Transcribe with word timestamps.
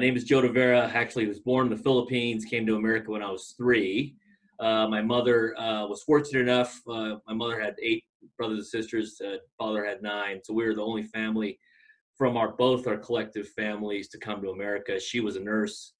name 0.00 0.16
is 0.16 0.24
Joe 0.24 0.40
Rivera. 0.40 0.90
Actually, 0.92 1.26
was 1.26 1.40
born 1.40 1.66
in 1.66 1.76
the 1.76 1.82
Philippines. 1.82 2.44
Came 2.44 2.66
to 2.66 2.76
America 2.76 3.10
when 3.10 3.22
I 3.22 3.30
was 3.30 3.54
three. 3.56 4.16
Uh, 4.58 4.88
my 4.88 5.00
mother 5.00 5.58
uh, 5.58 5.86
was 5.86 6.02
fortunate 6.02 6.40
enough. 6.40 6.80
Uh, 6.88 7.16
my 7.28 7.34
mother 7.34 7.60
had 7.60 7.74
eight 7.82 8.04
brothers 8.36 8.58
and 8.58 8.66
sisters. 8.66 9.20
Uh, 9.24 9.36
father 9.58 9.84
had 9.84 10.02
nine. 10.02 10.40
So 10.42 10.52
we 10.54 10.64
were 10.64 10.74
the 10.74 10.82
only 10.82 11.04
family 11.04 11.58
from 12.16 12.36
our 12.36 12.52
both 12.52 12.86
our 12.86 12.96
collective 12.96 13.48
families 13.50 14.08
to 14.08 14.18
come 14.18 14.42
to 14.42 14.50
America. 14.50 14.98
She 14.98 15.20
was 15.20 15.36
a 15.36 15.40
nurse 15.40 15.94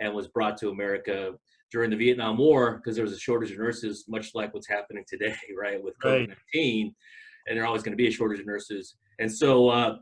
and 0.00 0.12
was 0.12 0.28
brought 0.28 0.58
to 0.58 0.70
America 0.70 1.32
during 1.70 1.90
the 1.90 1.96
Vietnam 1.96 2.38
War 2.38 2.76
because 2.76 2.96
there 2.96 3.04
was 3.04 3.14
a 3.14 3.18
shortage 3.18 3.50
of 3.52 3.58
nurses, 3.58 4.04
much 4.08 4.34
like 4.34 4.52
what's 4.52 4.68
happening 4.68 5.04
today, 5.08 5.34
right, 5.58 5.82
with 5.82 5.98
COVID 5.98 6.28
nineteen. 6.28 6.86
Right. 6.86 6.94
And 7.46 7.58
there's 7.58 7.66
always 7.66 7.82
going 7.82 7.92
to 7.92 8.02
be 8.02 8.08
a 8.08 8.12
shortage 8.12 8.40
of 8.40 8.46
nurses. 8.46 8.96
And 9.18 9.30
so 9.30 9.68
uh, 9.68 9.96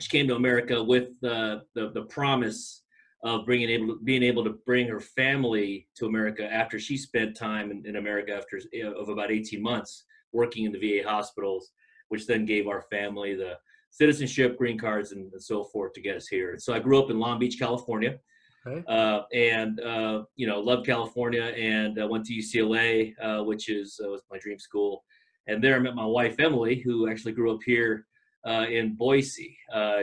she 0.00 0.08
came 0.08 0.28
to 0.28 0.36
America 0.36 0.82
with 0.82 1.08
uh, 1.24 1.60
the 1.74 1.90
the 1.94 2.06
promise 2.08 2.82
of 3.22 3.46
bringing 3.46 3.70
able 3.70 3.96
being 4.04 4.22
able 4.22 4.44
to 4.44 4.58
bring 4.66 4.86
her 4.86 5.00
family 5.00 5.88
to 5.96 6.06
America 6.06 6.44
after 6.52 6.78
she 6.78 6.96
spent 6.96 7.36
time 7.36 7.70
in, 7.70 7.84
in 7.86 7.96
America 7.96 8.34
after 8.34 8.60
of 8.96 9.08
about 9.08 9.30
18 9.30 9.62
months 9.62 10.04
working 10.32 10.64
in 10.64 10.72
the 10.72 10.78
VA 10.78 11.08
hospitals, 11.08 11.70
which 12.08 12.26
then 12.26 12.44
gave 12.44 12.66
our 12.66 12.82
family 12.90 13.34
the 13.34 13.56
citizenship, 13.90 14.58
green 14.58 14.76
cards, 14.76 15.12
and, 15.12 15.32
and 15.32 15.42
so 15.42 15.64
forth 15.64 15.92
to 15.94 16.00
get 16.00 16.16
us 16.16 16.26
here. 16.26 16.56
So 16.58 16.74
I 16.74 16.80
grew 16.80 17.00
up 17.00 17.10
in 17.10 17.18
Long 17.18 17.38
Beach, 17.38 17.58
California. 17.58 18.18
Okay. 18.66 18.82
Uh, 18.88 19.22
and 19.32 19.80
uh, 19.80 20.24
you 20.36 20.46
know, 20.46 20.58
loved 20.58 20.86
California, 20.86 21.42
and 21.42 22.00
uh, 22.00 22.06
went 22.06 22.24
to 22.26 22.34
UCLA, 22.34 23.14
uh, 23.22 23.44
which 23.44 23.68
is 23.68 24.00
uh, 24.04 24.08
was 24.08 24.22
my 24.30 24.38
dream 24.38 24.58
school. 24.58 25.04
And 25.46 25.62
there 25.62 25.76
I 25.76 25.78
met 25.78 25.94
my 25.94 26.06
wife 26.06 26.36
Emily, 26.38 26.80
who 26.80 27.08
actually 27.08 27.32
grew 27.32 27.54
up 27.54 27.60
here 27.64 28.06
uh, 28.46 28.66
in 28.68 28.94
Boise. 28.94 29.56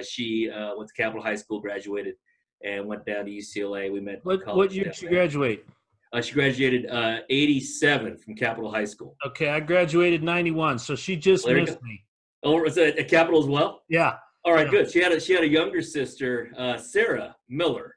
she 0.03 0.49
went 0.77 0.87
to 0.87 0.93
Capital 0.95 1.23
High 1.23 1.35
School, 1.35 1.59
graduated, 1.61 2.15
and 2.63 2.85
went 2.85 3.05
down 3.05 3.25
to 3.25 3.31
UCLA. 3.31 3.91
We 3.91 3.99
met. 3.99 4.19
What, 4.23 4.45
what 4.55 4.71
year 4.71 4.85
did 4.85 4.95
she 4.95 5.07
graduate? 5.07 5.65
Uh, 6.13 6.21
she 6.21 6.33
graduated 6.33 6.89
uh, 6.89 7.19
87 7.29 8.17
from 8.17 8.35
Capital 8.35 8.69
High 8.69 8.85
School. 8.85 9.15
Okay, 9.25 9.49
I 9.49 9.61
graduated 9.61 10.23
91, 10.23 10.79
so 10.79 10.93
she 10.93 11.15
just 11.15 11.45
well, 11.45 11.55
missed 11.55 11.81
me. 11.81 12.03
Oh, 12.43 12.61
was 12.61 12.77
it 12.77 12.97
at 12.97 13.07
Capital 13.07 13.39
as 13.39 13.47
well? 13.47 13.83
Yeah. 13.87 14.15
All 14.43 14.53
right, 14.53 14.65
yeah. 14.65 14.71
good. 14.71 14.91
She 14.91 15.01
had 15.01 15.11
a 15.11 15.19
she 15.19 15.33
had 15.33 15.43
a 15.43 15.47
younger 15.47 15.81
sister, 15.81 16.51
uh, 16.57 16.75
Sarah 16.75 17.35
Miller, 17.47 17.95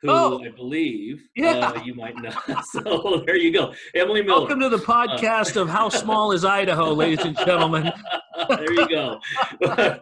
who 0.00 0.08
oh, 0.10 0.42
I 0.42 0.48
believe 0.48 1.28
yeah. 1.36 1.58
Uh, 1.58 1.82
you 1.84 1.94
might 1.94 2.16
know. 2.16 2.32
so 2.72 3.22
there 3.26 3.36
you 3.36 3.52
go, 3.52 3.72
Emily 3.94 4.22
Miller. 4.22 4.40
Welcome 4.40 4.60
to 4.60 4.70
the 4.70 4.78
uh, 4.78 4.80
podcast 4.80 5.56
of 5.56 5.68
How 5.68 5.90
Small 5.90 6.32
Is 6.32 6.44
Idaho, 6.44 6.92
ladies 6.92 7.24
and 7.24 7.36
gentlemen. 7.36 7.92
there 8.48 8.72
you 8.72 8.88
go. 8.88 9.20
I 9.62 10.00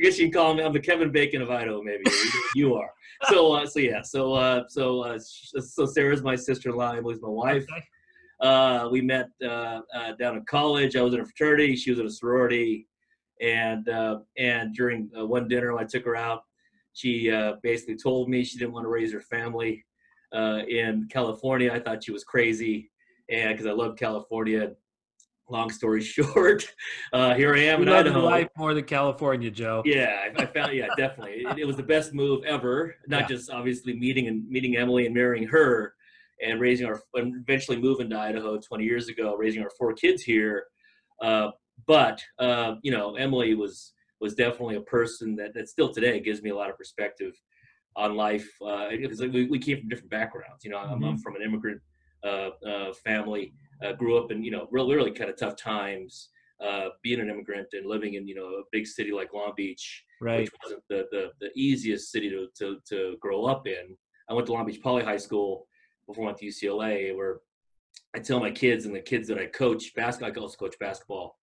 guess 0.00 0.18
you 0.18 0.26
can 0.26 0.32
call 0.32 0.54
me. 0.54 0.62
I'm 0.62 0.72
the 0.72 0.80
Kevin 0.80 1.10
Bacon 1.10 1.42
of 1.42 1.50
Idaho, 1.50 1.82
maybe. 1.82 2.04
You 2.54 2.74
are 2.74 2.90
so 3.24 3.52
uh, 3.52 3.66
so 3.66 3.80
yeah 3.80 4.02
so 4.02 4.32
uh, 4.34 4.64
so 4.68 5.02
uh, 5.02 5.18
so 5.18 5.86
Sarah's 5.86 6.22
my 6.22 6.36
sister-in-law. 6.36 6.92
Emily's 6.92 7.20
my 7.20 7.28
wife. 7.28 7.66
Uh, 8.40 8.88
we 8.90 9.00
met 9.00 9.28
uh, 9.42 9.80
uh, 9.94 10.12
down 10.18 10.36
in 10.36 10.44
college. 10.44 10.94
I 10.94 11.02
was 11.02 11.14
in 11.14 11.20
a 11.20 11.24
fraternity. 11.24 11.74
She 11.74 11.90
was 11.90 11.98
in 11.98 12.06
a 12.06 12.10
sorority, 12.10 12.86
and 13.40 13.88
uh, 13.88 14.20
and 14.36 14.74
during 14.74 15.10
uh, 15.18 15.26
one 15.26 15.48
dinner 15.48 15.76
I 15.76 15.84
took 15.84 16.04
her 16.04 16.16
out, 16.16 16.42
she 16.92 17.30
uh, 17.30 17.54
basically 17.62 17.96
told 17.96 18.28
me 18.28 18.44
she 18.44 18.58
didn't 18.58 18.72
want 18.72 18.84
to 18.84 18.90
raise 18.90 19.12
her 19.12 19.20
family 19.20 19.84
uh, 20.32 20.62
in 20.68 21.08
California. 21.10 21.72
I 21.72 21.80
thought 21.80 22.04
she 22.04 22.12
was 22.12 22.24
crazy, 22.24 22.90
and 23.28 23.50
because 23.50 23.66
I 23.66 23.72
love 23.72 23.96
California, 23.96 24.72
long 25.50 25.70
story 25.70 26.00
short, 26.02 26.66
uh, 27.12 27.34
here 27.34 27.54
I 27.54 27.60
am 27.60 27.80
you 27.80 27.88
in 27.88 27.92
Idaho. 27.92 28.24
Life 28.24 28.48
more 28.56 28.74
than 28.74 28.84
California, 28.84 29.50
Joe. 29.50 29.82
Yeah, 29.84 30.28
I, 30.36 30.42
I 30.42 30.46
found. 30.46 30.74
Yeah, 30.74 30.88
definitely, 30.96 31.44
it, 31.44 31.58
it, 31.58 31.64
was 31.66 31.76
the 31.76 31.82
best 31.82 32.14
move 32.14 32.44
ever. 32.44 32.94
Not 33.06 33.22
yeah. 33.22 33.26
just 33.28 33.50
obviously 33.50 33.94
meeting 33.98 34.28
and 34.28 34.48
meeting 34.48 34.76
Emily 34.76 35.06
and 35.06 35.14
marrying 35.14 35.46
her, 35.48 35.94
and 36.44 36.60
raising 36.60 36.86
our, 36.86 37.00
and 37.14 37.34
eventually 37.36 37.80
moving 37.80 38.10
to 38.10 38.18
Idaho 38.18 38.58
20 38.58 38.84
years 38.84 39.08
ago, 39.08 39.34
raising 39.36 39.62
our 39.62 39.70
four 39.78 39.92
kids 39.92 40.22
here. 40.22 40.66
Uh, 41.22 41.50
but 41.86 42.22
uh, 42.38 42.74
you 42.82 42.90
know, 42.90 43.14
Emily 43.16 43.54
was 43.54 43.92
was 44.20 44.34
definitely 44.34 44.76
a 44.76 44.80
person 44.82 45.36
that 45.36 45.54
that 45.54 45.68
still 45.68 45.92
today 45.92 46.20
gives 46.20 46.42
me 46.42 46.50
a 46.50 46.56
lot 46.56 46.70
of 46.70 46.76
perspective 46.76 47.34
on 47.96 48.14
life 48.14 48.48
because 48.90 49.20
uh, 49.20 49.26
we, 49.26 49.46
we 49.46 49.58
came 49.58 49.80
from 49.80 49.88
different 49.88 50.10
backgrounds. 50.10 50.64
You 50.64 50.70
know, 50.70 50.78
I'm, 50.78 51.00
mm-hmm. 51.00 51.04
I'm 51.04 51.18
from 51.18 51.36
an 51.36 51.42
immigrant 51.42 51.80
uh, 52.24 52.50
uh, 52.66 52.92
family 53.04 53.52
uh, 53.84 53.92
grew 53.92 54.18
up 54.18 54.30
in 54.30 54.42
you 54.42 54.50
know 54.50 54.68
really 54.70 54.94
really 54.94 55.10
kind 55.10 55.30
of 55.30 55.36
tough 55.36 55.56
times 55.56 56.30
uh, 56.64 56.88
being 57.02 57.20
an 57.20 57.30
immigrant 57.30 57.68
and 57.72 57.86
living 57.86 58.14
in 58.14 58.26
you 58.26 58.34
know 58.34 58.46
a 58.46 58.62
big 58.72 58.86
city 58.86 59.12
like 59.12 59.32
Long 59.32 59.52
Beach, 59.56 60.04
right. 60.20 60.40
which 60.40 60.50
wasn't 60.62 60.82
the, 60.88 61.06
the 61.10 61.30
the 61.40 61.50
easiest 61.54 62.10
city 62.10 62.30
to, 62.30 62.48
to 62.58 62.78
to 62.88 63.16
grow 63.20 63.44
up 63.44 63.66
in. 63.66 63.96
I 64.28 64.34
went 64.34 64.46
to 64.46 64.52
Long 64.52 64.66
Beach 64.66 64.82
Poly 64.82 65.04
High 65.04 65.16
School 65.16 65.66
before 66.06 66.24
I 66.24 66.26
went 66.26 66.38
to 66.38 66.46
UCLA, 66.46 67.16
where 67.16 67.40
I 68.14 68.18
tell 68.18 68.40
my 68.40 68.50
kids 68.50 68.86
and 68.86 68.94
the 68.94 69.00
kids 69.00 69.28
that 69.28 69.38
I 69.38 69.46
coach 69.46 69.94
basketball, 69.94 70.32
I 70.36 70.40
also 70.40 70.56
coach 70.56 70.74
basketball, 70.80 71.36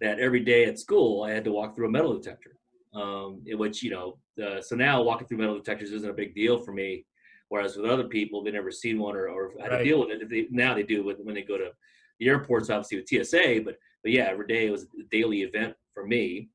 that 0.00 0.20
every 0.20 0.40
day 0.40 0.64
at 0.64 0.78
school 0.78 1.24
I 1.24 1.32
had 1.32 1.44
to 1.44 1.52
walk 1.52 1.74
through 1.74 1.88
a 1.88 1.90
metal 1.90 2.14
detector. 2.18 2.56
Um, 2.94 3.42
in 3.46 3.58
which 3.58 3.82
you 3.82 3.90
know, 3.90 4.18
uh, 4.42 4.62
so 4.62 4.76
now 4.76 5.02
walking 5.02 5.26
through 5.26 5.38
metal 5.38 5.56
detectors 5.56 5.90
isn't 5.90 6.08
a 6.08 6.14
big 6.14 6.32
deal 6.32 6.60
for 6.60 6.72
me 6.72 7.04
Whereas 7.54 7.76
with 7.76 7.88
other 7.88 8.08
people, 8.08 8.42
they 8.42 8.50
never 8.50 8.72
seen 8.72 8.98
one 8.98 9.14
or, 9.14 9.28
or 9.28 9.52
had 9.60 9.70
right. 9.70 9.78
to 9.78 9.84
deal 9.84 10.00
with 10.00 10.10
it. 10.10 10.28
They, 10.28 10.48
now 10.50 10.74
they 10.74 10.82
do 10.82 11.04
with, 11.04 11.20
when 11.20 11.36
they 11.36 11.42
go 11.42 11.56
to 11.56 11.70
the 12.18 12.26
airports, 12.26 12.68
obviously 12.68 12.98
with 12.98 13.28
TSA. 13.28 13.60
But 13.64 13.76
but 14.02 14.10
yeah, 14.10 14.24
every 14.24 14.48
day 14.48 14.66
it 14.66 14.72
was 14.72 14.88
a 14.98 15.04
daily 15.12 15.42
event 15.42 15.76
for 15.92 16.04
me 16.04 16.48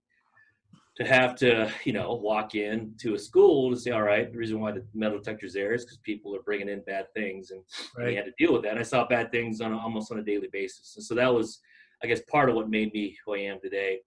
to 0.97 1.05
have 1.05 1.35
to 1.37 1.71
you 1.85 1.93
know 1.93 2.15
walk 2.15 2.53
in 2.53 2.95
to 2.99 3.13
a 3.13 3.17
school 3.17 3.71
to 3.71 3.79
say, 3.79 3.91
all 3.91 4.01
right, 4.01 4.29
the 4.29 4.37
reason 4.37 4.59
why 4.59 4.73
the 4.73 4.85
metal 4.93 5.19
detector's 5.19 5.53
there 5.53 5.73
is 5.73 5.85
because 5.85 5.99
people 5.99 6.35
are 6.35 6.41
bringing 6.41 6.67
in 6.67 6.83
bad 6.85 7.05
things, 7.15 7.51
and 7.51 7.63
right. 7.97 8.17
had 8.17 8.25
to 8.25 8.33
deal 8.37 8.51
with 8.51 8.63
that. 8.63 8.71
And 8.71 8.79
I 8.79 8.83
saw 8.83 9.07
bad 9.07 9.31
things 9.31 9.61
on 9.61 9.71
a, 9.71 9.77
almost 9.77 10.11
on 10.11 10.19
a 10.19 10.23
daily 10.23 10.49
basis, 10.51 10.97
and 10.97 11.05
so 11.05 11.15
that 11.15 11.33
was, 11.33 11.61
I 12.03 12.07
guess, 12.07 12.19
part 12.29 12.49
of 12.49 12.57
what 12.57 12.69
made 12.69 12.91
me 12.91 13.15
who 13.25 13.35
I 13.35 13.39
am 13.39 13.61
today. 13.61 13.99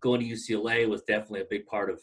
Going 0.00 0.18
to 0.18 0.26
UCLA 0.26 0.88
was 0.88 1.02
definitely 1.02 1.42
a 1.42 1.48
big 1.48 1.64
part 1.66 1.90
of 1.90 2.00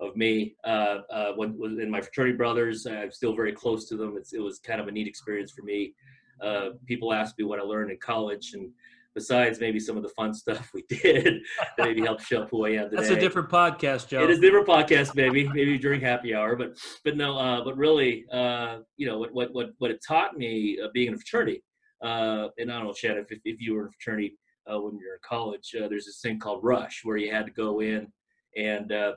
of 0.00 0.16
me. 0.16 0.56
Uh, 0.64 0.98
uh, 1.10 1.32
when, 1.36 1.58
when 1.58 1.80
in 1.80 1.90
my 1.90 2.00
fraternity 2.00 2.36
brothers, 2.36 2.86
I'm 2.86 3.10
still 3.10 3.34
very 3.34 3.52
close 3.52 3.88
to 3.88 3.96
them. 3.96 4.16
It's, 4.16 4.32
it 4.32 4.40
was 4.40 4.58
kind 4.58 4.80
of 4.80 4.88
a 4.88 4.92
neat 4.92 5.06
experience 5.06 5.52
for 5.52 5.62
me. 5.62 5.94
Uh, 6.42 6.70
people 6.86 7.12
ask 7.12 7.38
me 7.38 7.44
what 7.44 7.58
I 7.58 7.62
learned 7.62 7.90
in 7.90 7.98
college, 7.98 8.52
and 8.54 8.70
besides 9.14 9.60
maybe 9.60 9.78
some 9.78 9.96
of 9.96 10.02
the 10.02 10.08
fun 10.10 10.34
stuff 10.34 10.70
we 10.74 10.84
did 10.88 11.40
that 11.76 11.86
maybe 11.86 12.02
helped 12.02 12.22
show 12.22 12.42
up 12.42 12.50
who 12.50 12.66
I 12.66 12.70
am 12.70 12.90
today. 12.90 12.96
That's 12.96 13.10
a 13.10 13.20
different 13.20 13.48
podcast, 13.48 14.08
Joe. 14.08 14.24
It 14.24 14.30
is 14.30 14.38
a 14.38 14.40
different 14.40 14.66
podcast, 14.66 15.14
maybe 15.14 15.48
maybe 15.48 15.78
during 15.78 16.00
happy 16.00 16.34
hour, 16.34 16.56
but 16.56 16.76
but 17.04 17.16
no, 17.16 17.38
uh, 17.38 17.64
but 17.64 17.76
really, 17.76 18.24
uh, 18.32 18.78
you 18.96 19.06
know, 19.06 19.18
what 19.18 19.32
what 19.32 19.54
what 19.54 19.70
what 19.78 19.90
it 19.90 20.00
taught 20.06 20.36
me 20.36 20.78
uh, 20.82 20.88
being 20.92 21.08
in 21.08 21.14
a 21.14 21.18
fraternity, 21.18 21.62
uh, 22.02 22.48
and 22.58 22.70
I 22.70 22.76
don't 22.76 22.86
know, 22.86 22.92
Chad, 22.92 23.16
if 23.16 23.26
if 23.44 23.60
you 23.60 23.74
were 23.74 23.82
in 23.82 23.88
a 23.88 23.90
fraternity 23.92 24.36
uh, 24.70 24.80
when 24.80 24.98
you're 24.98 25.14
in 25.14 25.20
college, 25.24 25.74
uh, 25.80 25.88
there's 25.88 26.06
this 26.06 26.20
thing 26.20 26.38
called 26.38 26.64
rush 26.64 27.00
where 27.04 27.16
you 27.16 27.32
had 27.32 27.46
to 27.46 27.52
go 27.52 27.80
in 27.80 28.08
and 28.56 28.92
uh, 28.92 29.12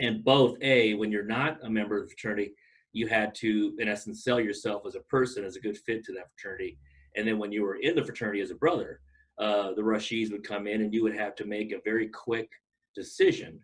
and 0.00 0.24
both 0.24 0.56
a 0.62 0.94
when 0.94 1.10
you're 1.10 1.24
not 1.24 1.58
a 1.62 1.70
member 1.70 1.96
of 1.96 2.04
the 2.04 2.08
fraternity 2.08 2.52
you 2.92 3.06
had 3.06 3.34
to 3.34 3.74
in 3.78 3.88
essence 3.88 4.24
sell 4.24 4.40
yourself 4.40 4.82
as 4.86 4.94
a 4.94 5.00
person 5.00 5.44
as 5.44 5.56
a 5.56 5.60
good 5.60 5.78
fit 5.78 6.04
to 6.04 6.12
that 6.12 6.28
fraternity. 6.36 6.78
And 7.16 7.26
then 7.26 7.38
when 7.38 7.52
you 7.52 7.62
were 7.62 7.76
in 7.76 7.94
the 7.94 8.04
fraternity 8.04 8.40
as 8.40 8.50
a 8.50 8.56
brother 8.56 9.00
uh, 9.38 9.72
the 9.74 9.82
rushies 9.82 10.30
would 10.30 10.46
come 10.46 10.66
in 10.66 10.82
and 10.82 10.92
you 10.92 11.02
would 11.02 11.16
have 11.16 11.34
to 11.36 11.44
make 11.44 11.72
a 11.72 11.80
very 11.84 12.08
quick 12.08 12.50
decision. 12.94 13.58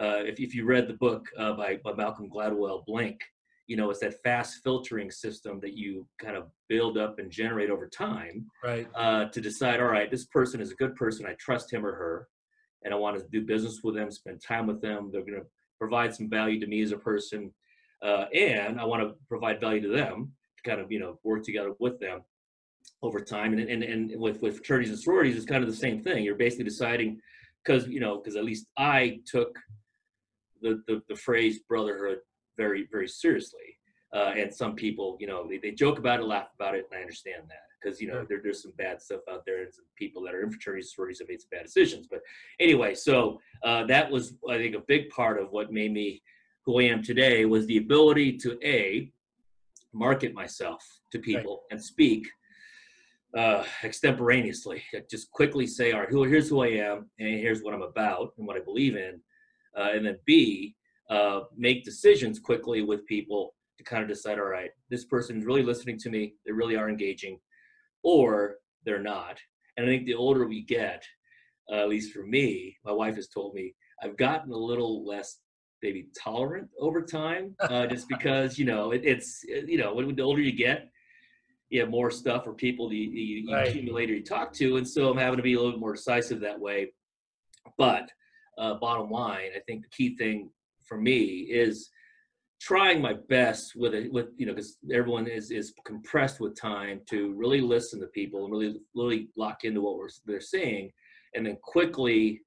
Uh, 0.00 0.22
if, 0.24 0.40
if 0.40 0.54
you 0.54 0.64
read 0.64 0.88
the 0.88 0.94
book 0.94 1.26
uh, 1.38 1.52
by, 1.52 1.76
by 1.84 1.92
malcolm 1.92 2.28
gladwell 2.28 2.84
blink 2.86 3.20
you 3.66 3.76
know 3.76 3.90
it's 3.90 4.00
that 4.00 4.22
fast 4.22 4.62
filtering 4.64 5.10
system 5.10 5.60
that 5.60 5.74
you 5.74 6.06
kind 6.18 6.36
of 6.36 6.48
build 6.68 6.96
up 6.98 7.18
and 7.18 7.30
generate 7.30 7.70
over 7.70 7.86
time 7.86 8.46
right. 8.64 8.88
uh, 8.94 9.26
to 9.26 9.40
decide 9.40 9.80
all 9.80 9.86
right 9.86 10.10
this 10.10 10.26
person 10.26 10.60
is 10.60 10.72
a 10.72 10.76
good 10.76 10.96
person. 10.96 11.26
I 11.26 11.34
trust 11.34 11.72
him 11.72 11.86
or 11.86 11.94
her 11.94 12.28
and 12.84 12.92
i 12.92 12.96
want 12.96 13.16
to 13.18 13.24
do 13.28 13.46
business 13.46 13.80
with 13.84 13.94
them 13.94 14.10
spend 14.10 14.42
time 14.42 14.66
with 14.66 14.80
them. 14.80 15.10
They're 15.12 15.22
going 15.22 15.40
to 15.40 15.46
provide 15.82 16.14
some 16.14 16.28
value 16.28 16.60
to 16.60 16.68
me 16.68 16.80
as 16.80 16.92
a 16.92 16.96
person, 16.96 17.52
uh, 18.06 18.26
and 18.32 18.80
I 18.80 18.84
want 18.84 19.02
to 19.02 19.16
provide 19.28 19.60
value 19.60 19.80
to 19.80 19.88
them 19.88 20.30
to 20.56 20.70
kind 20.70 20.80
of 20.80 20.92
you 20.92 21.00
know 21.00 21.18
work 21.24 21.42
together 21.42 21.72
with 21.80 21.98
them 21.98 22.20
over 23.02 23.20
time. 23.20 23.52
And 23.52 23.68
and 23.68 23.82
and 23.82 24.20
with 24.20 24.40
with 24.40 24.58
fraternities 24.58 24.90
and 24.90 25.00
sororities, 25.00 25.36
it's 25.36 25.52
kind 25.52 25.64
of 25.64 25.68
the 25.68 25.82
same 25.86 26.00
thing. 26.00 26.22
You're 26.22 26.36
basically 26.46 26.66
deciding 26.66 27.20
because 27.64 27.88
you 27.88 27.98
know 27.98 28.18
because 28.18 28.36
at 28.36 28.44
least 28.44 28.66
I 28.78 29.18
took 29.26 29.58
the, 30.60 30.80
the 30.86 31.02
the 31.08 31.16
phrase 31.16 31.58
brotherhood 31.68 32.18
very 32.56 32.86
very 32.92 33.08
seriously. 33.08 33.68
Uh, 34.14 34.34
and 34.36 34.54
some 34.54 34.74
people, 34.74 35.16
you 35.18 35.26
know, 35.26 35.48
they, 35.48 35.56
they 35.56 35.70
joke 35.70 35.98
about 35.98 36.20
it, 36.20 36.24
laugh 36.24 36.48
about 36.54 36.74
it, 36.74 36.84
and 36.90 36.98
I 36.98 37.00
understand 37.00 37.44
that 37.48 37.71
because 37.82 38.00
you 38.00 38.08
know 38.08 38.24
there, 38.28 38.40
there's 38.42 38.62
some 38.62 38.72
bad 38.76 39.00
stuff 39.00 39.20
out 39.30 39.42
there 39.46 39.62
and 39.62 39.72
some 39.72 39.84
people 39.96 40.22
that 40.22 40.34
are 40.34 40.42
in 40.42 40.50
fraternities 40.50 40.92
sororities 40.94 41.18
have 41.18 41.28
made 41.28 41.40
some 41.40 41.48
bad 41.50 41.64
decisions 41.64 42.06
but 42.10 42.20
anyway 42.60 42.94
so 42.94 43.38
uh, 43.64 43.84
that 43.84 44.10
was 44.10 44.34
i 44.50 44.56
think 44.56 44.74
a 44.74 44.82
big 44.88 45.08
part 45.10 45.40
of 45.40 45.50
what 45.50 45.72
made 45.72 45.92
me 45.92 46.22
who 46.64 46.80
i 46.80 46.84
am 46.84 47.02
today 47.02 47.44
was 47.44 47.66
the 47.66 47.78
ability 47.78 48.36
to 48.36 48.58
a 48.64 49.10
market 49.92 50.34
myself 50.34 50.82
to 51.10 51.18
people 51.18 51.62
right. 51.70 51.76
and 51.76 51.84
speak 51.84 52.26
uh, 53.36 53.64
extemporaneously 53.82 54.82
just 55.10 55.30
quickly 55.30 55.66
say 55.66 55.92
all 55.92 56.00
right 56.00 56.10
who, 56.10 56.24
here's 56.24 56.48
who 56.48 56.62
i 56.62 56.68
am 56.68 57.10
and 57.18 57.28
here's 57.28 57.62
what 57.62 57.74
i'm 57.74 57.82
about 57.82 58.32
and 58.38 58.46
what 58.46 58.56
i 58.56 58.60
believe 58.60 58.96
in 58.96 59.20
uh, 59.78 59.90
and 59.94 60.04
then 60.06 60.18
b 60.26 60.74
uh, 61.10 61.40
make 61.56 61.84
decisions 61.84 62.38
quickly 62.38 62.82
with 62.82 63.06
people 63.06 63.54
to 63.78 63.84
kind 63.84 64.02
of 64.02 64.08
decide, 64.08 64.38
all 64.38 64.46
right, 64.46 64.70
this 64.90 65.04
person's 65.04 65.44
really 65.44 65.62
listening 65.62 65.98
to 65.98 66.10
me, 66.10 66.34
they 66.46 66.52
really 66.52 66.76
are 66.76 66.88
engaging, 66.88 67.38
or 68.02 68.56
they're 68.84 69.02
not. 69.02 69.38
And 69.76 69.86
I 69.86 69.88
think 69.88 70.06
the 70.06 70.14
older 70.14 70.46
we 70.46 70.62
get, 70.62 71.04
uh, 71.70 71.76
at 71.76 71.88
least 71.88 72.12
for 72.12 72.24
me, 72.24 72.76
my 72.84 72.92
wife 72.92 73.16
has 73.16 73.28
told 73.28 73.54
me 73.54 73.74
I've 74.02 74.16
gotten 74.16 74.52
a 74.52 74.56
little 74.56 75.06
less 75.06 75.38
maybe 75.82 76.08
tolerant 76.16 76.68
over 76.78 77.02
time, 77.02 77.54
uh, 77.60 77.86
just 77.86 78.08
because 78.08 78.58
you 78.58 78.64
know 78.64 78.92
it, 78.92 79.02
it's 79.04 79.44
you 79.44 79.78
know 79.78 79.94
when 79.94 80.14
the 80.14 80.22
older 80.22 80.40
you 80.40 80.52
get, 80.52 80.90
you 81.70 81.80
have 81.80 81.90
more 81.90 82.10
stuff 82.10 82.46
or 82.46 82.52
people 82.52 82.92
you, 82.92 83.08
you, 83.10 83.36
you 83.48 83.54
Right. 83.54 83.68
accumulate 83.68 84.10
or 84.10 84.14
you 84.14 84.24
talk 84.24 84.52
to, 84.54 84.76
and 84.76 84.88
so 84.88 85.10
I'm 85.10 85.18
having 85.18 85.38
to 85.38 85.42
be 85.42 85.54
a 85.54 85.56
little 85.56 85.72
bit 85.72 85.80
more 85.80 85.94
decisive 85.94 86.40
that 86.40 86.60
way. 86.60 86.92
But 87.78 88.10
uh, 88.58 88.74
bottom 88.74 89.10
line, 89.10 89.50
I 89.56 89.60
think 89.60 89.82
the 89.82 89.88
key 89.88 90.16
thing 90.16 90.50
for 90.84 90.98
me 90.98 91.24
is 91.50 91.88
trying 92.62 93.00
my 93.02 93.14
best 93.28 93.74
with 93.74 93.92
it 93.92 94.12
with 94.12 94.28
you 94.36 94.46
know 94.46 94.52
because 94.54 94.78
everyone 94.92 95.26
is 95.26 95.50
is 95.50 95.74
compressed 95.84 96.38
with 96.40 96.54
time 96.54 97.00
to 97.10 97.32
really 97.34 97.60
listen 97.60 97.98
to 98.00 98.06
people 98.08 98.44
and 98.44 98.52
really 98.52 98.76
really 98.94 99.28
lock 99.36 99.64
into 99.64 99.80
what 99.80 99.96
we're 99.96 100.08
they're 100.26 100.40
saying 100.40 100.88
and 101.34 101.44
then 101.44 101.56
quickly 101.62 102.40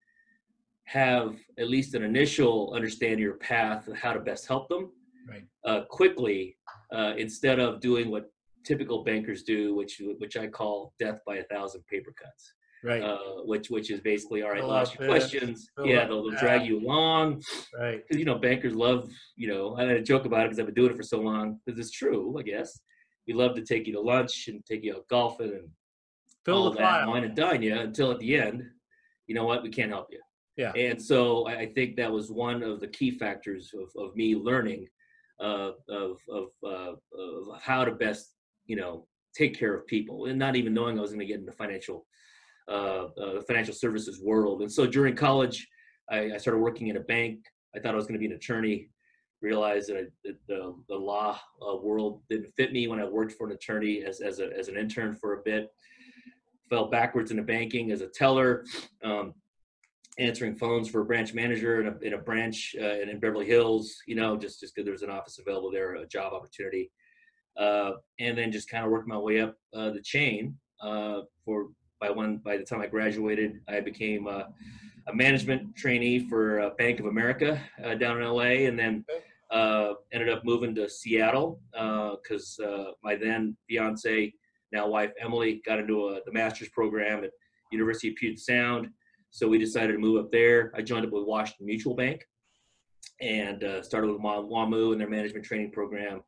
have 0.85 1.35
at 1.59 1.67
least 1.67 1.95
an 1.95 2.03
initial 2.03 2.71
understanding 2.73 3.17
of 3.17 3.21
your 3.31 3.37
path 3.37 3.87
of 3.89 3.97
how 3.97 4.13
to 4.13 4.19
best 4.19 4.47
help 4.47 4.69
them 4.69 4.89
Right. 5.27 5.43
uh, 5.65 5.81
quickly 5.89 6.55
uh, 6.93 7.13
instead 7.17 7.57
of 7.59 7.81
doing 7.81 8.11
what 8.11 8.31
typical 8.63 9.03
bankers 9.03 9.41
do 9.43 9.75
which 9.75 10.01
which 10.19 10.37
i 10.37 10.47
call 10.47 10.93
death 10.99 11.19
by 11.25 11.37
a 11.37 11.43
thousand 11.45 11.81
paper 11.87 12.13
cuts 12.23 12.53
Right. 12.85 13.01
uh, 13.01 13.17
which 13.45 13.69
which 13.69 13.89
is 13.89 13.99
basically 13.99 14.43
all 14.43 14.51
right 14.51 14.61
Fill 14.61 15.05
you 15.05 15.09
questions. 15.09 15.69
fill 15.75 15.87
yeah 15.87 16.05
they'll, 16.05 16.23
they'll 16.29 16.39
drag 16.39 16.65
you 16.65 16.79
along. 16.79 17.41
Right. 17.77 18.01
because 18.01 18.19
you 18.19 18.25
know 18.25 18.37
bankers 18.37 18.75
love 18.75 19.09
you 19.35 19.47
know 19.47 19.75
I 19.75 19.99
joke 20.01 20.25
about 20.25 20.41
it 20.41 20.49
because 20.49 20.59
I've 20.59 20.67
been 20.67 20.75
doing 20.75 20.91
it 20.91 20.97
for 20.97 21.03
so 21.03 21.19
long. 21.19 21.59
Because 21.65 21.79
it's 21.79 21.91
true 21.91 22.37
I 22.39 22.43
guess. 22.43 22.79
We 23.27 23.33
love 23.33 23.55
to 23.55 23.63
take 23.63 23.87
you 23.87 23.93
to 23.93 24.01
lunch 24.01 24.47
and 24.49 24.63
take 24.65 24.83
you 24.83 24.95
out 24.95 25.07
golfing 25.09 25.51
and 25.51 25.69
Fill 26.45 26.57
all 26.57 26.69
the 26.69 26.77
that 26.77 27.07
wine 27.07 27.23
and 27.23 27.35
dine 27.35 27.63
you 27.63 27.75
until 27.75 28.11
at 28.11 28.19
the 28.19 28.37
end 28.37 28.63
you 29.25 29.33
know 29.33 29.45
what 29.45 29.63
we 29.63 29.69
can't 29.69 29.91
help 29.91 30.07
you. 30.11 30.21
Yeah. 30.57 30.71
and 30.73 31.01
so 31.01 31.47
I, 31.47 31.53
I 31.61 31.65
think 31.73 31.97
that 31.97 32.11
was 32.11 32.31
one 32.31 32.63
of 32.63 32.79
the 32.79 32.87
key 32.87 33.11
factors 33.17 33.71
of, 33.73 33.89
of 34.01 34.15
me 34.15 34.35
learning 34.35 34.87
uh, 35.41 35.71
of 35.89 36.17
of, 36.29 36.47
uh, 36.63 36.93
of 36.93 37.61
how 37.61 37.83
to 37.83 37.91
best 37.91 38.35
you 38.67 38.75
know 38.75 39.07
take 39.35 39.57
care 39.57 39.73
of 39.73 39.85
people 39.87 40.25
and 40.27 40.39
not 40.39 40.55
even 40.55 40.73
knowing 40.73 40.97
I 40.97 41.01
was 41.01 41.11
going 41.11 41.19
to 41.19 41.25
get 41.25 41.39
into 41.39 41.51
financial 41.51 42.05
uh, 42.67 42.71
uh, 42.71 43.33
the 43.35 43.43
financial 43.47 43.73
services 43.73 44.21
world 44.21 44.61
and 44.61 44.71
so 44.71 44.85
during 44.85 45.15
college 45.15 45.67
I, 46.09 46.31
I 46.33 46.37
started 46.37 46.59
working 46.59 46.87
in 46.87 46.97
a 46.97 47.01
bank 47.01 47.45
I 47.75 47.79
thought 47.79 47.93
I 47.93 47.97
was 47.97 48.05
going 48.05 48.19
to 48.19 48.19
be 48.19 48.27
an 48.27 48.37
attorney 48.37 48.89
realized 49.41 49.89
that, 49.89 49.97
I, 49.97 50.03
that 50.23 50.37
the, 50.47 50.75
the 50.89 50.95
law 50.95 51.39
uh, 51.61 51.75
world 51.77 52.21
didn't 52.29 52.51
fit 52.55 52.73
me 52.73 52.87
when 52.87 52.99
I 52.99 53.05
worked 53.05 53.33
for 53.33 53.47
an 53.47 53.53
attorney 53.53 54.03
as, 54.03 54.21
as, 54.21 54.39
a, 54.39 54.49
as 54.57 54.67
an 54.67 54.77
intern 54.77 55.15
for 55.15 55.33
a 55.33 55.41
bit. 55.43 55.71
Fell 56.69 56.89
backwards 56.89 57.31
into 57.31 57.43
banking 57.43 57.91
as 57.91 58.01
a 58.01 58.07
teller, 58.07 58.65
um, 59.03 59.33
answering 60.17 60.55
phones 60.55 60.89
for 60.89 61.01
a 61.01 61.05
branch 61.05 61.33
manager 61.33 61.81
in 61.81 61.87
a, 61.87 61.97
in 61.99 62.13
a 62.13 62.17
branch 62.17 62.75
uh, 62.81 62.99
in, 63.01 63.09
in 63.09 63.19
Beverly 63.19 63.45
Hills, 63.45 63.95
you 64.07 64.15
know, 64.15 64.35
just 64.35 64.61
because 64.61 64.83
there 64.83 64.93
was 64.93 65.03
an 65.03 65.11
office 65.11 65.37
available 65.37 65.69
there, 65.69 65.95
a 65.95 66.07
job 66.07 66.33
opportunity. 66.33 66.91
Uh, 67.57 67.91
and 68.19 68.37
then 68.37 68.51
just 68.51 68.69
kind 68.69 68.83
of 68.83 68.91
worked 68.91 69.07
my 69.07 69.17
way 69.17 69.39
up 69.39 69.55
uh, 69.73 69.91
the 69.91 70.01
chain. 70.01 70.57
For 71.45 71.67
by 72.05 72.11
one 72.11 72.37
by 72.37 72.57
the 72.57 72.63
time 72.63 72.81
I 72.81 72.87
graduated, 72.87 73.61
I 73.67 73.79
became 73.79 74.27
a, 74.27 74.49
a 75.07 75.15
management 75.15 75.75
trainee 75.75 76.27
for 76.27 76.59
uh, 76.59 76.69
Bank 76.77 76.99
of 76.99 77.07
America 77.07 77.59
uh, 77.83 77.95
down 77.95 78.21
in 78.21 78.27
LA, 78.27 78.67
and 78.67 78.77
then 78.77 79.05
uh, 79.51 79.93
ended 80.11 80.29
up 80.29 80.45
moving 80.45 80.75
to 80.75 80.89
Seattle 80.89 81.59
because 81.71 82.59
uh, 82.59 82.91
my 83.03 83.15
then 83.15 83.57
fiance, 83.67 84.33
now 84.71 84.87
wife 84.87 85.11
Emily, 85.19 85.61
got 85.65 85.79
into 85.79 86.09
a, 86.09 86.19
the 86.25 86.31
master's 86.31 86.69
program 86.69 87.23
at 87.23 87.31
University 87.71 88.09
of 88.09 88.15
Puget 88.15 88.39
Sound. 88.39 88.89
So 89.31 89.47
we 89.47 89.57
decided 89.57 89.93
to 89.93 89.99
move 89.99 90.23
up 90.23 90.31
there. 90.31 90.71
I 90.75 90.81
joined 90.81 91.05
up 91.05 91.11
with 91.11 91.25
Washington 91.25 91.65
Mutual 91.65 91.95
Bank 91.95 92.25
and 93.19 93.63
uh, 93.63 93.81
started 93.81 94.11
with 94.11 94.21
WAMU 94.21 94.91
and 94.91 95.01
their 95.01 95.09
management 95.09 95.45
training 95.45 95.71
program 95.71 96.21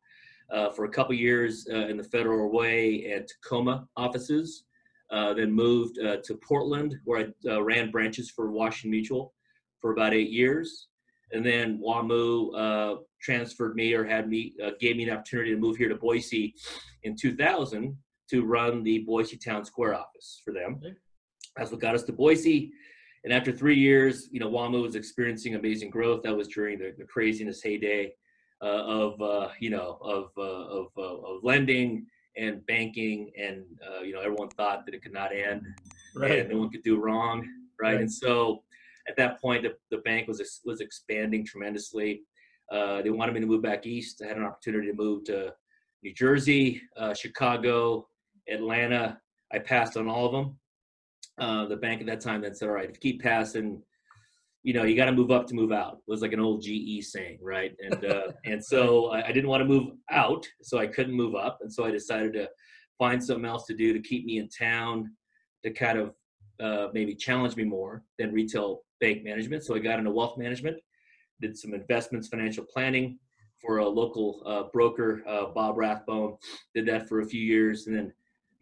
uh, 0.50 0.70
for 0.70 0.84
a 0.84 0.88
couple 0.88 1.14
years 1.14 1.66
uh, 1.70 1.86
in 1.86 1.96
the 1.96 2.04
Federal 2.04 2.52
Way 2.52 3.12
and 3.12 3.26
Tacoma 3.26 3.86
offices. 3.96 4.64
Uh, 5.10 5.32
then 5.32 5.50
moved 5.50 5.98
uh, 6.00 6.18
to 6.22 6.34
Portland, 6.34 6.94
where 7.04 7.20
I 7.46 7.50
uh, 7.50 7.62
ran 7.62 7.90
branches 7.90 8.30
for 8.30 8.50
Washington 8.50 8.90
Mutual 8.90 9.32
for 9.80 9.92
about 9.92 10.12
eight 10.12 10.30
years. 10.30 10.88
And 11.32 11.44
then 11.44 11.80
WAMU 11.82 12.50
uh, 12.54 13.00
transferred 13.20 13.74
me 13.74 13.92
or 13.94 14.04
had 14.04 14.28
me, 14.28 14.54
uh, 14.64 14.70
gave 14.80 14.96
me 14.96 15.04
an 15.04 15.16
opportunity 15.16 15.50
to 15.50 15.56
move 15.56 15.76
here 15.76 15.88
to 15.88 15.94
Boise 15.94 16.54
in 17.02 17.16
2000 17.16 17.96
to 18.30 18.44
run 18.44 18.82
the 18.82 19.00
Boise 19.00 19.36
Town 19.36 19.64
Square 19.64 19.94
office 19.94 20.40
for 20.44 20.52
them. 20.52 20.78
Okay. 20.78 20.94
That's 21.56 21.70
what 21.70 21.80
got 21.80 21.94
us 21.94 22.02
to 22.04 22.12
Boise. 22.12 22.70
And 23.24 23.32
after 23.32 23.52
three 23.52 23.76
years, 23.76 24.28
you 24.30 24.40
know, 24.40 24.50
WAMU 24.50 24.82
was 24.82 24.94
experiencing 24.94 25.54
amazing 25.54 25.90
growth. 25.90 26.22
That 26.22 26.36
was 26.36 26.48
during 26.48 26.78
the, 26.78 26.94
the 26.96 27.04
craziness 27.04 27.62
heyday 27.62 28.12
uh, 28.62 28.84
of, 28.84 29.20
uh, 29.20 29.48
you 29.60 29.70
know, 29.70 29.98
of, 30.00 30.30
uh, 30.36 30.42
of, 30.42 30.86
uh, 30.96 31.02
of 31.02 31.44
lending 31.44 32.06
and 32.38 32.64
banking. 32.66 33.30
And, 33.38 33.64
uh, 33.86 34.00
you 34.02 34.12
know, 34.12 34.20
everyone 34.20 34.48
thought 34.50 34.84
that 34.86 34.94
it 34.94 35.02
could 35.02 35.12
not 35.12 35.32
end 35.34 35.62
Right. 36.14 36.38
and 36.40 36.48
no 36.50 36.58
one 36.58 36.70
could 36.70 36.82
do 36.82 36.96
wrong, 37.00 37.40
right? 37.80 37.92
Right. 37.92 38.00
And 38.00 38.10
so 38.12 38.62
at 39.08 39.16
that 39.16 39.40
point, 39.40 39.62
the, 39.64 39.74
the 39.90 39.98
bank 40.02 40.28
was 40.28 40.60
was 40.64 40.80
expanding 40.80 41.44
tremendously. 41.44 42.22
Uh, 42.70 43.02
they 43.02 43.10
wanted 43.10 43.34
me 43.34 43.40
to 43.40 43.46
move 43.46 43.62
back 43.62 43.86
east. 43.86 44.20
I 44.22 44.28
had 44.28 44.36
an 44.36 44.44
opportunity 44.44 44.88
to 44.88 44.94
move 44.94 45.24
to 45.24 45.54
New 46.02 46.12
Jersey, 46.14 46.80
uh, 46.96 47.14
Chicago, 47.14 48.08
Atlanta. 48.48 49.18
I 49.52 49.58
passed 49.58 49.96
on 49.96 50.08
all 50.08 50.26
of 50.26 50.32
them. 50.32 50.58
Uh, 51.38 51.66
the 51.66 51.76
bank 51.76 52.00
at 52.00 52.06
that 52.06 52.20
time 52.20 52.42
then 52.42 52.54
said, 52.54 52.68
"All 52.68 52.74
right, 52.74 52.88
if 52.90 52.96
you 52.96 53.00
keep 53.00 53.22
passing, 53.22 53.82
you 54.68 54.74
know, 54.74 54.84
you 54.84 54.94
got 54.94 55.06
to 55.06 55.12
move 55.12 55.30
up 55.30 55.46
to 55.46 55.54
move 55.54 55.72
out." 55.72 55.94
It 55.94 56.10
was 56.10 56.20
like 56.20 56.34
an 56.34 56.40
old 56.40 56.60
GE 56.60 57.02
saying, 57.02 57.38
right? 57.40 57.74
And 57.80 58.04
uh, 58.04 58.32
and 58.44 58.62
so 58.62 59.06
I, 59.06 59.28
I 59.28 59.32
didn't 59.32 59.48
want 59.48 59.62
to 59.62 59.64
move 59.64 59.92
out, 60.10 60.46
so 60.60 60.76
I 60.76 60.86
couldn't 60.86 61.14
move 61.14 61.34
up, 61.34 61.60
and 61.62 61.72
so 61.72 61.86
I 61.86 61.90
decided 61.90 62.34
to 62.34 62.50
find 62.98 63.24
something 63.24 63.46
else 63.46 63.64
to 63.68 63.74
do 63.74 63.94
to 63.94 64.00
keep 64.00 64.26
me 64.26 64.36
in 64.36 64.50
town, 64.50 65.10
to 65.64 65.70
kind 65.70 65.98
of 65.98 66.14
uh, 66.60 66.88
maybe 66.92 67.14
challenge 67.14 67.56
me 67.56 67.64
more 67.64 68.04
than 68.18 68.30
retail 68.30 68.82
bank 69.00 69.24
management. 69.24 69.64
So 69.64 69.74
I 69.74 69.78
got 69.78 70.00
into 70.00 70.10
wealth 70.10 70.36
management, 70.36 70.76
did 71.40 71.56
some 71.56 71.72
investments, 71.72 72.28
financial 72.28 72.66
planning 72.70 73.18
for 73.62 73.78
a 73.78 73.88
local 73.88 74.42
uh, 74.44 74.64
broker, 74.70 75.22
uh, 75.26 75.46
Bob 75.46 75.78
Rathbone. 75.78 76.36
Did 76.74 76.84
that 76.88 77.08
for 77.08 77.20
a 77.20 77.26
few 77.26 77.40
years, 77.40 77.86
and 77.86 77.96
then 77.96 78.12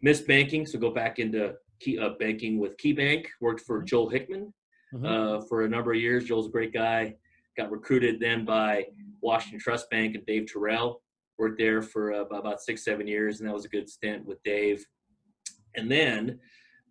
missed 0.01 0.25
banking. 0.25 0.65
So 0.65 0.79
go 0.79 0.89
back 0.89 1.19
into 1.19 1.55
key, 1.81 1.99
uh, 1.99 2.11
banking 2.17 2.59
with 2.59 2.77
KeyBank. 2.77 3.25
Worked 3.41 3.65
for 3.67 3.83
Joel 3.83 4.09
Hickman 4.09 4.53
Mhm. 4.93 5.05
uh, 5.05 5.41
for 5.41 5.63
a 5.65 5.69
number 5.69 5.91
of 5.93 5.99
years. 5.99 6.25
Joel's 6.25 6.47
a 6.47 6.51
great 6.51 6.73
guy. 6.73 7.15
Got 7.57 7.71
recruited 7.71 8.19
then 8.19 8.45
by 8.45 8.87
Washington 9.21 9.59
Trust 9.59 9.89
Bank 9.89 10.15
and 10.15 10.25
Dave 10.25 10.51
Terrell. 10.51 11.01
Worked 11.37 11.57
there 11.59 11.81
for 11.81 12.13
uh, 12.13 12.21
about 12.25 12.61
six, 12.61 12.83
seven 12.83 13.05
years, 13.07 13.39
and 13.39 13.47
that 13.49 13.53
was 13.53 13.65
a 13.65 13.69
good 13.69 13.89
stint 13.89 14.25
with 14.25 14.41
Dave. 14.43 14.85
And 15.75 15.91
then 15.91 16.39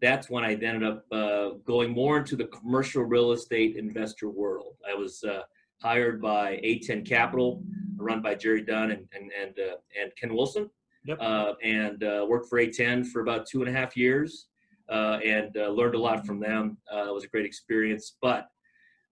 that's 0.00 0.28
when 0.30 0.44
I 0.44 0.52
ended 0.52 0.84
up 0.84 1.04
uh, 1.10 1.50
going 1.64 1.90
more 1.90 2.18
into 2.18 2.36
the 2.36 2.46
commercial 2.46 3.02
real 3.02 3.32
estate 3.32 3.76
investor 3.76 4.28
world. 4.30 4.76
I 4.88 4.94
was 4.94 5.24
uh, 5.24 5.42
hired 5.82 6.20
by 6.20 6.58
A10 6.62 7.04
Capital, 7.06 7.62
run 7.96 8.20
by 8.22 8.34
Jerry 8.34 8.62
Dunn 8.62 8.90
and 8.90 9.08
and 9.14 9.32
and, 9.40 9.58
uh, 9.58 9.76
and 10.00 10.12
Ken 10.16 10.34
Wilson, 10.34 10.70
Yep. 11.06 11.18
uh, 11.20 11.54
and 11.62 12.04
uh, 12.04 12.26
worked 12.28 12.48
for 12.48 12.58
A10 12.60 13.06
for 13.06 13.20
about 13.22 13.46
two 13.46 13.62
and 13.62 13.68
a 13.68 13.72
half 13.72 13.96
years, 13.96 14.48
and 14.88 15.57
uh, 15.57 15.69
learned 15.69 15.95
a 15.95 15.99
lot 15.99 16.26
from 16.26 16.40
them. 16.40 16.78
Uh, 16.93 17.09
it 17.09 17.14
was 17.14 17.25
a 17.25 17.28
great 17.28 17.47
experience, 17.47 18.16
but 18.21 18.49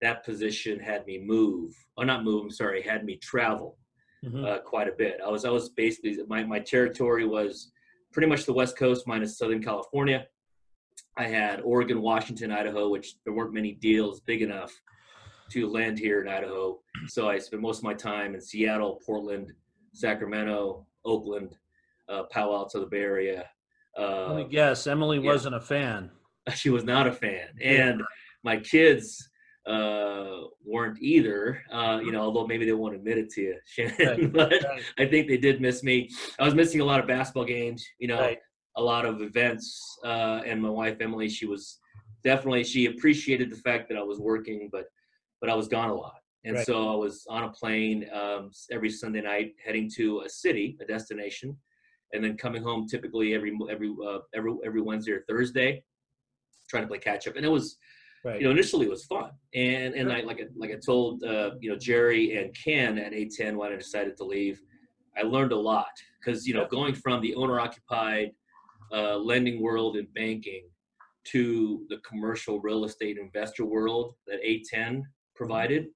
that 0.02 0.24
position 0.24 0.78
had 0.78 1.06
me 1.06 1.18
move, 1.24 1.72
or 1.96 2.04
not 2.04 2.24
move. 2.24 2.42
I'm 2.44 2.50
sorry, 2.50 2.82
had 2.82 3.04
me 3.04 3.16
travel 3.16 3.78
Mhm. 4.24 4.46
uh, 4.46 4.58
quite 4.60 4.88
a 4.88 4.92
bit. 4.92 5.20
I 5.24 5.28
was 5.30 5.44
I 5.44 5.50
was 5.50 5.68
basically 5.70 6.16
my 6.28 6.44
my 6.44 6.58
territory 6.60 7.26
was 7.26 7.72
pretty 8.12 8.28
much 8.28 8.44
the 8.46 8.52
West 8.52 8.76
Coast 8.76 9.06
minus 9.06 9.36
Southern 9.38 9.62
California. 9.62 10.26
I 11.16 11.26
had 11.26 11.60
Oregon, 11.60 12.00
Washington, 12.00 12.50
Idaho, 12.50 12.88
which 12.88 13.16
there 13.24 13.34
weren't 13.34 13.52
many 13.52 13.72
deals 13.72 14.20
big 14.20 14.42
enough 14.42 14.72
to 15.50 15.68
land 15.68 15.98
here 15.98 16.22
in 16.22 16.28
Idaho. 16.28 16.80
So 17.08 17.28
I 17.28 17.38
spent 17.38 17.60
most 17.62 17.78
of 17.78 17.84
my 17.84 17.94
time 17.94 18.34
in 18.34 18.40
Seattle, 18.40 19.00
Portland, 19.04 19.52
Sacramento, 19.92 20.86
Oakland, 21.04 21.56
uh, 22.08 22.24
Palo 22.24 22.54
Alto, 22.56 22.80
the 22.80 22.86
Bay 22.86 23.00
Area. 23.02 23.48
Let 23.98 24.36
me 24.36 24.42
Uh, 24.42 24.46
guess. 24.48 24.86
Emily 24.86 25.18
yeah. 25.20 25.30
wasn't 25.30 25.54
a 25.54 25.60
fan. 25.60 26.10
she 26.54 26.70
was 26.70 26.84
not 26.84 27.06
a 27.06 27.12
fan, 27.12 27.48
and 27.62 28.02
my 28.42 28.56
kids 28.58 29.28
uh, 29.66 30.40
weren't 30.64 30.98
either. 31.00 31.62
Uh, 31.72 32.00
you 32.04 32.12
know, 32.12 32.20
although 32.20 32.46
maybe 32.46 32.66
they 32.66 32.72
won't 32.72 32.94
admit 32.94 33.18
it 33.18 33.30
to 33.30 33.40
you, 33.40 33.56
Shannon. 33.66 34.30
But 34.30 34.52
right. 34.52 34.82
I 34.98 35.06
think 35.06 35.28
they 35.28 35.38
did 35.38 35.60
miss 35.60 35.82
me. 35.82 36.10
I 36.38 36.44
was 36.44 36.54
missing 36.54 36.80
a 36.80 36.84
lot 36.84 37.00
of 37.00 37.06
basketball 37.06 37.44
games. 37.46 37.84
You 37.98 38.08
know, 38.08 38.20
Right. 38.20 38.38
a 38.76 38.82
lot 38.82 39.06
of 39.06 39.22
events. 39.22 39.80
Uh, 40.04 40.42
and 40.44 40.60
my 40.60 40.68
wife 40.70 40.96
Emily, 41.00 41.28
she 41.28 41.46
was 41.46 41.78
definitely 42.22 42.64
she 42.64 42.86
appreciated 42.86 43.50
the 43.50 43.56
fact 43.56 43.88
that 43.88 43.96
I 43.98 44.02
was 44.02 44.18
working, 44.18 44.68
but 44.70 44.84
but 45.40 45.48
I 45.50 45.54
was 45.54 45.68
gone 45.68 45.88
a 45.90 45.94
lot. 45.94 46.16
And 46.44 46.56
Right. 46.56 46.66
so 46.66 46.92
I 46.92 46.96
was 46.96 47.24
on 47.30 47.44
a 47.44 47.48
plane 47.50 48.06
um, 48.12 48.50
every 48.70 48.90
Sunday 48.90 49.22
night, 49.22 49.54
heading 49.64 49.90
to 49.96 50.20
a 50.26 50.28
city, 50.28 50.76
a 50.82 50.84
destination, 50.84 51.56
and 52.14 52.24
then 52.24 52.36
coming 52.36 52.62
home 52.62 52.86
typically 52.86 53.34
every 53.34 53.52
every 53.70 53.94
uh, 54.06 54.20
every 54.34 54.54
every 54.64 54.80
Wednesday 54.80 55.12
or 55.12 55.24
Thursday, 55.28 55.82
trying 56.68 56.84
to 56.84 56.88
play 56.88 56.98
catch 56.98 57.26
up. 57.28 57.36
And 57.36 57.44
it 57.44 57.50
was 57.50 57.76
Right. 58.24 58.40
you 58.40 58.46
know, 58.46 58.52
initially 58.52 58.86
it 58.86 58.90
was 58.90 59.04
fun. 59.04 59.32
And 59.54 59.94
and 59.94 60.08
Sure. 60.08 60.18
I 60.18 60.22
like 60.22 60.40
I, 60.40 60.44
like 60.56 60.70
I 60.70 60.78
told 60.84 61.22
uh, 61.24 61.50
you 61.60 61.70
know 61.70 61.76
Jerry 61.76 62.38
and 62.38 62.56
Ken 62.56 62.98
at 62.98 63.12
A10 63.12 63.54
when 63.56 63.70
I 63.70 63.76
decided 63.76 64.16
to 64.16 64.24
leave, 64.24 64.62
I 65.14 65.22
learned 65.22 65.52
a 65.52 65.56
lot 65.56 65.92
because 66.18 66.46
you 66.46 66.54
know 66.54 66.66
going 66.66 66.94
from 66.94 67.20
the 67.20 67.34
owner 67.34 67.60
occupied 67.60 68.30
uh, 68.92 69.16
lending 69.16 69.60
world 69.60 69.96
and 69.96 70.12
banking 70.14 70.70
to 71.24 71.84
the 71.90 71.98
commercial 71.98 72.60
real 72.60 72.84
estate 72.84 73.18
investor 73.18 73.66
world 73.66 74.14
that 74.26 74.42
A10 74.42 75.02
provided. 75.36 75.88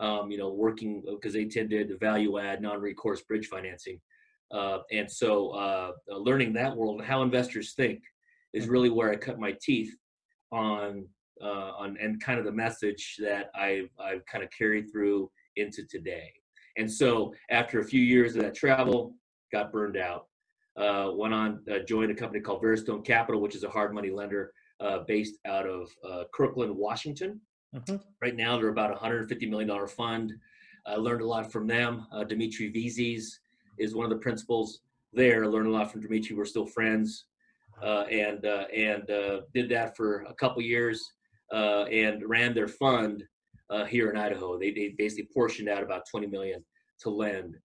Um, 0.00 0.30
you 0.30 0.38
know, 0.38 0.52
working 0.52 1.02
because 1.08 1.34
A10 1.34 1.68
did 1.68 1.88
the 1.88 1.96
value 1.96 2.38
add 2.38 2.60
non 2.62 2.80
recourse 2.80 3.22
bridge 3.22 3.46
financing. 3.48 4.00
Uh, 4.50 4.78
and 4.92 5.10
so 5.10 5.50
uh, 5.50 5.92
uh, 6.10 6.16
learning 6.16 6.52
that 6.54 6.74
world 6.74 6.98
and 6.98 7.06
how 7.08 7.22
investors 7.22 7.74
think 7.74 8.02
is 8.54 8.66
Mhm. 8.66 8.70
really 8.70 8.90
where 8.90 9.10
I 9.10 9.16
cut 9.16 9.38
my 9.38 9.52
teeth 9.60 9.94
on 10.52 11.08
uh, 11.40 11.70
on 11.78 11.96
and 11.98 12.20
kind 12.20 12.40
of 12.40 12.44
the 12.44 12.50
message 12.52 13.14
that 13.20 13.50
I've 13.54 13.90
I've 14.00 14.24
kind 14.26 14.42
of 14.42 14.50
carried 14.50 14.90
through 14.90 15.30
into 15.56 15.84
today. 15.86 16.32
And 16.76 16.90
so 16.90 17.32
after 17.50 17.78
a 17.80 17.84
few 17.84 18.00
years 18.02 18.34
of 18.34 18.42
that 18.42 18.54
travel, 18.54 19.14
got 19.52 19.70
burned 19.72 19.96
out. 19.96 20.26
Uh, 20.76 21.10
went 21.14 21.34
on, 21.34 21.62
uh, 21.70 21.80
joined 21.80 22.10
a 22.10 22.14
company 22.14 22.40
called 22.40 22.62
Veristone 22.62 23.04
Capital, 23.04 23.40
which 23.40 23.54
is 23.56 23.64
a 23.64 23.70
hard 23.70 23.92
money 23.94 24.10
lender 24.10 24.52
uh, 24.80 25.00
based 25.00 25.36
out 25.44 25.66
of 25.66 25.90
uh, 26.08 26.24
Kirkland, 26.32 26.74
Washington. 26.76 27.40
Mhm. 27.74 28.02
Right 28.22 28.34
now, 28.36 28.56
they're 28.56 28.68
about 28.68 28.92
a 28.92 28.96
$150 28.96 29.48
million 29.48 29.86
fund. 29.88 30.32
I 30.86 30.94
learned 30.94 31.20
a 31.20 31.26
lot 31.26 31.50
from 31.52 31.66
them. 31.66 32.06
Uh, 32.12 32.24
Dimitri 32.24 32.72
Vizis 32.72 33.26
is 33.78 33.94
one 33.94 34.04
of 34.04 34.10
the 34.10 34.22
principals 34.22 34.80
there. 35.12 35.46
Learned 35.46 35.68
a 35.68 35.70
lot 35.70 35.90
from 35.90 36.00
Dimitri. 36.00 36.36
We're 36.36 36.44
still 36.44 36.66
friends, 36.66 37.26
uh, 37.82 38.04
and 38.10 38.44
uh, 38.44 38.64
and 38.74 39.10
uh, 39.10 39.40
did 39.54 39.68
that 39.70 39.96
for 39.96 40.22
a 40.22 40.34
couple 40.34 40.62
years, 40.62 41.02
uh, 41.52 41.84
and 41.84 42.22
ran 42.28 42.54
their 42.54 42.68
fund 42.68 43.24
uh, 43.70 43.84
here 43.84 44.10
in 44.10 44.16
Idaho. 44.16 44.58
They, 44.58 44.70
they 44.70 44.94
basically 44.96 45.28
portioned 45.32 45.68
out 45.68 45.82
about 45.82 46.06
20 46.10 46.26
million 46.26 46.64
to 47.00 47.10
lend 47.10 47.56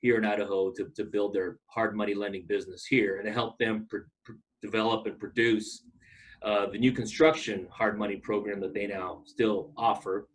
here 0.00 0.16
in 0.16 0.24
Idaho 0.24 0.70
to, 0.72 0.88
to 0.96 1.04
build 1.04 1.34
their 1.34 1.58
hard 1.66 1.94
money 1.94 2.14
lending 2.14 2.46
business 2.46 2.86
here 2.86 3.16
and 3.16 3.26
to 3.26 3.32
help 3.32 3.58
them 3.58 3.86
pr- 3.90 4.08
pr- 4.24 4.32
develop 4.62 5.06
and 5.06 5.18
produce 5.18 5.84
uh, 6.42 6.66
the 6.66 6.78
new 6.78 6.92
construction 6.92 7.68
hard 7.70 7.98
money 7.98 8.16
program 8.16 8.60
that 8.60 8.72
they 8.72 8.86
now 8.86 9.22
still 9.26 9.72
offer. 9.76 10.26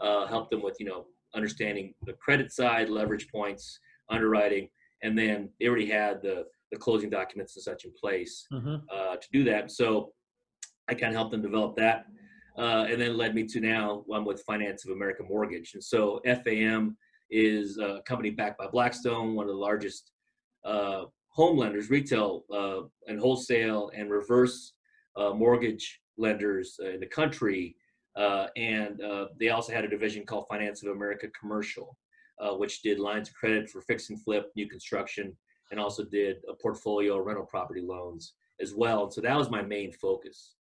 Uh, 0.00 0.26
help 0.26 0.50
them 0.50 0.62
with 0.62 0.76
you 0.78 0.86
know 0.86 1.06
understanding 1.34 1.94
the 2.04 2.12
credit 2.14 2.52
side, 2.52 2.88
leverage 2.88 3.28
points, 3.28 3.78
underwriting, 4.10 4.68
and 5.04 5.16
then 5.16 5.50
they 5.60 5.68
already 5.68 5.86
had 5.86 6.20
the 6.22 6.46
the 6.72 6.78
closing 6.80 7.10
documents 7.10 7.54
and 7.54 7.62
such 7.62 7.84
in 7.84 7.92
place 7.92 8.46
Mhm. 8.50 8.82
uh, 8.90 9.16
to 9.16 9.28
do 9.30 9.44
that. 9.44 9.70
So 9.70 10.12
I 10.88 10.94
kind 10.94 11.10
of 11.12 11.14
helped 11.14 11.30
them 11.30 11.42
develop 11.42 11.76
that, 11.76 12.06
uh, 12.58 12.86
and 12.90 13.00
then 13.00 13.16
led 13.16 13.32
me 13.34 13.44
to 13.52 13.60
now 13.60 14.04
I'm 14.12 14.24
with 14.24 14.42
Finance 14.42 14.84
of 14.84 14.90
America 14.90 15.22
Mortgage, 15.22 15.74
and 15.74 15.84
so 15.84 16.20
FAM 16.24 16.96
is 17.30 17.78
a 17.78 18.02
company 18.06 18.30
backed 18.30 18.58
by 18.58 18.66
Blackstone, 18.66 19.34
one 19.36 19.46
of 19.46 19.52
the 19.54 19.60
largest 19.70 20.10
uh, 20.64 21.04
home 21.28 21.56
lenders, 21.58 21.90
retail 21.90 22.44
uh, 22.50 22.80
and 23.08 23.20
wholesale 23.20 23.90
and 23.94 24.10
reverse 24.10 24.72
uh, 25.16 25.32
mortgage 25.32 26.00
lenders 26.16 26.80
uh, 26.82 26.88
in 26.94 27.00
the 27.00 27.06
country. 27.20 27.76
Uh, 28.16 28.46
and 28.56 29.00
uh, 29.02 29.26
they 29.38 29.50
also 29.50 29.72
had 29.72 29.84
a 29.84 29.88
division 29.88 30.24
called 30.24 30.46
Finance 30.48 30.82
of 30.82 30.88
America 30.90 31.28
Commercial, 31.38 31.96
uh, 32.40 32.54
which 32.54 32.82
did 32.82 32.98
lines 32.98 33.28
of 33.28 33.34
credit 33.34 33.68
for 33.68 33.80
fix 33.82 34.10
and 34.10 34.22
flip, 34.22 34.50
new 34.56 34.68
construction, 34.68 35.36
and 35.70 35.80
also 35.80 36.04
did 36.04 36.36
a 36.48 36.54
portfolio 36.54 37.18
rental 37.18 37.46
property 37.46 37.80
loans 37.80 38.34
as 38.60 38.74
well. 38.74 39.10
So 39.10 39.20
that 39.20 39.36
was 39.36 39.50
my 39.50 39.62
main 39.62 39.92
focus. 39.92 40.54